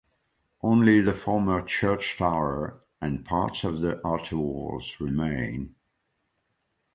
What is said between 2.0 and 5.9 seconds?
tower and parts of the outer walls remain.